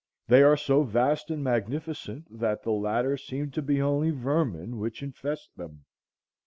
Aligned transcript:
They 0.29 0.41
are 0.41 0.57
so 0.57 0.81
vast 0.81 1.29
and 1.29 1.43
magnificent 1.43 2.39
that 2.39 2.63
the 2.63 2.71
latter 2.71 3.17
seem 3.17 3.51
to 3.51 3.61
be 3.61 3.79
only 3.79 4.09
vermin 4.09 4.79
which 4.79 5.03
infest 5.03 5.55
them. 5.57 5.85